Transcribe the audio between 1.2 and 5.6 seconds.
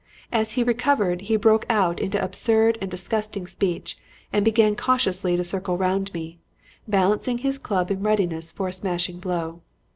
he broke out into absurd and disgusting speech and began cautiously to